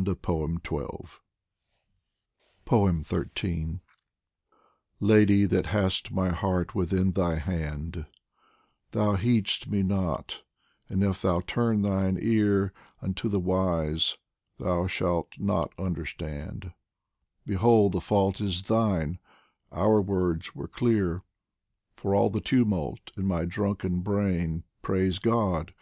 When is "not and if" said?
9.82-11.20